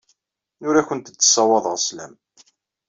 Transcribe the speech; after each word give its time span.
Ur 0.67 0.75
awent-d-ssawaḍeɣ 0.75 1.77
sslam. 1.79 2.13